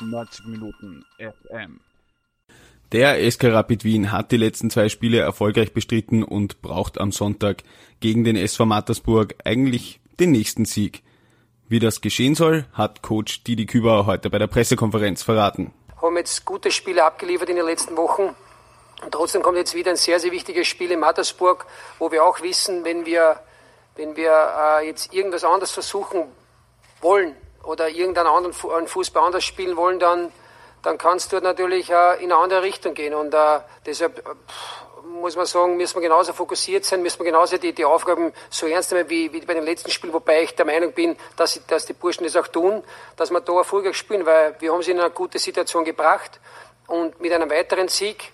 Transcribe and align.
90 0.00 0.46
Minuten 0.46 1.04
FM. 1.18 1.80
Der 2.92 3.30
SK 3.30 3.44
Rapid 3.44 3.84
Wien 3.84 4.10
hat 4.10 4.32
die 4.32 4.36
letzten 4.36 4.68
zwei 4.68 4.88
Spiele 4.88 5.20
erfolgreich 5.20 5.72
bestritten 5.72 6.24
und 6.24 6.60
braucht 6.60 6.98
am 7.00 7.12
Sonntag 7.12 7.62
gegen 8.00 8.24
den 8.24 8.36
SV 8.36 8.64
Mattersburg 8.64 9.36
eigentlich 9.44 10.00
den 10.18 10.32
nächsten 10.32 10.64
Sieg. 10.64 11.02
Wie 11.68 11.78
das 11.78 12.00
geschehen 12.00 12.34
soll, 12.34 12.64
hat 12.72 13.00
Coach 13.00 13.44
Didi 13.44 13.66
Küber 13.66 14.06
heute 14.06 14.28
bei 14.28 14.38
der 14.38 14.48
Pressekonferenz 14.48 15.22
verraten. 15.22 15.72
Wir 15.86 16.02
haben 16.02 16.16
jetzt 16.16 16.44
gute 16.44 16.72
Spiele 16.72 17.04
abgeliefert 17.04 17.48
in 17.48 17.56
den 17.56 17.64
letzten 17.66 17.96
Wochen. 17.96 18.34
Und 19.04 19.12
trotzdem 19.12 19.42
kommt 19.42 19.56
jetzt 19.56 19.74
wieder 19.74 19.90
ein 19.90 19.96
sehr, 19.96 20.18
sehr 20.18 20.32
wichtiges 20.32 20.66
Spiel 20.66 20.90
in 20.90 20.98
Mattersburg, 20.98 21.66
wo 22.00 22.10
wir 22.10 22.24
auch 22.24 22.42
wissen, 22.42 22.84
wenn 22.84 23.06
wir, 23.06 23.38
wenn 23.94 24.16
wir 24.16 24.32
äh, 24.80 24.86
jetzt 24.88 25.14
irgendwas 25.14 25.44
anderes 25.44 25.70
versuchen 25.70 26.24
wollen, 27.00 27.36
oder 27.64 27.88
irgendeinen 27.88 28.28
anderen 28.28 28.88
Fußball 28.88 29.24
anders 29.24 29.44
spielen 29.44 29.76
wollen, 29.76 29.98
dann, 29.98 30.32
dann 30.82 30.98
kann 30.98 31.18
es 31.18 31.28
dort 31.28 31.44
natürlich 31.44 31.90
äh, 31.90 32.22
in 32.22 32.32
eine 32.32 32.36
andere 32.36 32.62
Richtung 32.62 32.94
gehen. 32.94 33.14
Und 33.14 33.34
äh, 33.34 33.60
deshalb 33.84 34.18
äh, 34.18 34.30
muss 35.20 35.36
man 35.36 35.46
sagen, 35.46 35.76
müssen 35.76 35.96
wir 35.96 36.02
genauso 36.02 36.32
fokussiert 36.32 36.84
sein, 36.84 37.02
müssen 37.02 37.18
wir 37.20 37.26
genauso 37.26 37.58
die, 37.58 37.72
die 37.72 37.84
Aufgaben 37.84 38.32
so 38.48 38.66
ernst 38.66 38.92
nehmen 38.92 39.08
wie, 39.10 39.32
wie 39.32 39.40
bei 39.40 39.54
dem 39.54 39.64
letzten 39.64 39.90
Spiel, 39.90 40.12
wobei 40.12 40.42
ich 40.42 40.54
der 40.54 40.64
Meinung 40.64 40.92
bin, 40.92 41.16
dass, 41.36 41.60
dass 41.66 41.86
die 41.86 41.92
Burschen 41.92 42.24
das 42.24 42.36
auch 42.36 42.48
tun, 42.48 42.82
dass 43.16 43.30
wir 43.30 43.40
da 43.40 43.52
erfolgreich 43.58 43.96
spielen, 43.96 44.24
weil 44.24 44.56
wir 44.60 44.72
haben 44.72 44.82
sie 44.82 44.92
in 44.92 45.00
eine 45.00 45.10
gute 45.10 45.38
Situation 45.38 45.84
gebracht 45.84 46.40
und 46.86 47.20
mit 47.20 47.32
einem 47.32 47.50
weiteren 47.50 47.88
Sieg, 47.88 48.32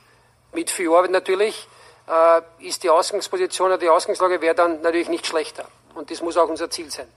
mit 0.52 0.70
viel 0.70 0.90
Arbeit 0.90 1.10
natürlich, 1.10 1.68
äh, 2.08 2.66
ist 2.66 2.82
die 2.82 2.90
Ausgangsposition 2.90 3.68
oder 3.68 3.78
die 3.78 3.88
Ausgangslage 3.88 4.40
wäre 4.40 4.54
dann 4.54 4.82
natürlich 4.82 5.08
nicht 5.08 5.26
schlechter. 5.26 5.66
Und 5.94 6.10
das 6.10 6.22
muss 6.22 6.36
auch 6.36 6.48
unser 6.48 6.70
Ziel 6.70 6.90
sein. 6.90 7.08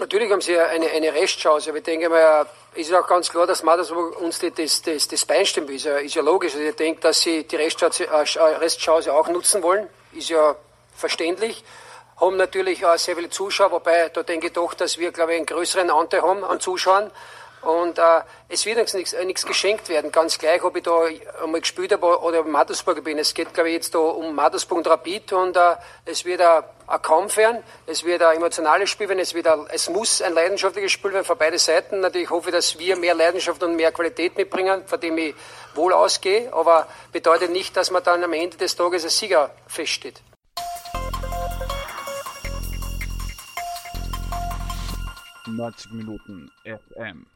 Natürlich 0.00 0.32
haben 0.32 0.40
sie 0.40 0.58
eine, 0.58 0.86
eine 0.86 1.12
Restchance, 1.12 1.68
aber 1.68 1.78
ich 1.78 1.84
denke 1.84 2.08
mal, 2.08 2.46
es 2.74 2.88
ist 2.88 2.94
auch 2.94 3.06
ganz 3.06 3.28
klar, 3.28 3.46
dass 3.46 3.62
Mattersburg 3.62 4.18
uns 4.18 4.38
das, 4.38 4.80
das, 4.80 5.08
das 5.08 5.26
Bein 5.26 5.44
stimmt, 5.44 5.68
ist 5.68 5.84
ja, 5.84 5.98
ist 5.98 6.14
ja 6.14 6.22
logisch. 6.22 6.54
Also 6.54 6.64
ich 6.64 6.74
denke, 6.74 7.02
dass 7.02 7.20
sie 7.20 7.44
die 7.44 7.56
Restchance, 7.56 8.06
äh, 8.06 8.40
Restchance 8.56 9.12
auch 9.12 9.28
nutzen 9.28 9.62
wollen, 9.62 9.88
ist 10.12 10.30
ja 10.30 10.56
verständlich. 10.96 11.62
Haben 12.18 12.38
natürlich 12.38 12.84
auch 12.86 12.96
sehr 12.96 13.14
viele 13.14 13.28
Zuschauer, 13.28 13.72
wobei 13.72 14.08
da 14.08 14.22
denke 14.22 14.46
ich 14.46 14.54
doch, 14.54 14.72
dass 14.72 14.96
wir, 14.96 15.12
glaube 15.12 15.32
ich, 15.32 15.36
einen 15.36 15.46
größeren 15.46 15.90
Anteil 15.90 16.22
haben 16.22 16.44
an 16.44 16.60
Zuschauern. 16.60 17.10
Und 17.60 17.98
äh, 17.98 18.22
es 18.48 18.64
wird 18.64 18.78
uns 18.78 18.94
nichts, 18.94 19.12
äh, 19.12 19.26
geschenkt 19.26 19.90
werden, 19.90 20.10
ganz 20.10 20.38
gleich, 20.38 20.62
ob 20.64 20.76
ich 20.76 20.82
da 20.82 20.98
einmal 21.42 21.60
gespielt 21.60 21.92
habe 21.92 22.20
oder 22.22 22.40
in 22.40 22.50
Mattersburg 22.50 23.04
bin. 23.04 23.18
Es 23.18 23.34
geht, 23.34 23.52
glaube 23.52 23.68
ich, 23.68 23.74
jetzt 23.74 23.94
da 23.94 23.98
um 23.98 24.34
Mattersburg 24.34 24.78
und 24.78 24.86
Rapid 24.86 25.34
und 25.34 25.56
äh, 25.58 25.76
es 26.06 26.24
wird 26.24 26.40
ein, 26.40 26.64
ein 26.90 27.02
Kampf 27.02 27.36
werden, 27.36 27.62
es 27.86 28.04
wird 28.04 28.22
ein 28.22 28.36
emotionales 28.36 28.90
Spiel 28.90 29.08
werden, 29.08 29.20
es, 29.20 29.32
wird 29.32 29.46
ein, 29.46 29.66
es 29.72 29.88
muss 29.88 30.20
ein 30.20 30.34
leidenschaftliches 30.34 30.90
Spiel 30.90 31.12
werden 31.12 31.24
für 31.24 31.36
beide 31.36 31.58
Seiten. 31.58 32.00
Natürlich 32.00 32.30
hoffe 32.30 32.48
ich, 32.48 32.54
dass 32.54 32.78
wir 32.78 32.96
mehr 32.96 33.14
Leidenschaft 33.14 33.62
und 33.62 33.76
mehr 33.76 33.92
Qualität 33.92 34.36
mitbringen, 34.36 34.82
von 34.86 35.00
dem 35.00 35.16
ich 35.18 35.34
wohl 35.74 35.92
ausgehe, 35.92 36.52
aber 36.52 36.88
bedeutet 37.12 37.52
nicht, 37.52 37.76
dass 37.76 37.92
man 37.92 38.02
dann 38.02 38.24
am 38.24 38.32
Ende 38.32 38.56
des 38.56 38.74
Tages 38.74 39.04
als 39.04 39.18
Sieger 39.18 39.54
feststeht. 39.68 40.20
Neunzig 45.46 45.92
Minuten 45.92 46.50
FM. 46.64 47.26